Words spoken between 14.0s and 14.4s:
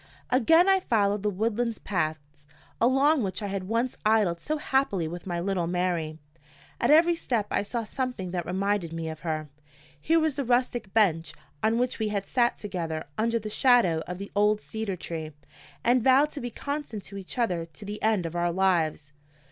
of the